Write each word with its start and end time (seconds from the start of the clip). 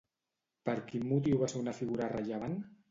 Per 0.69 0.75
quin 0.89 1.05
motiu 1.11 1.39
va 1.43 1.51
ser 1.53 1.63
una 1.63 1.79
figura 1.83 2.13
rellevant? 2.19 2.63